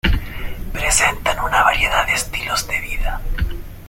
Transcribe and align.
Presentan 0.73 1.37
una 1.41 1.61
variedad 1.61 2.07
de 2.07 2.13
estilos 2.13 2.67
de 2.67 2.81
vida. 2.81 3.21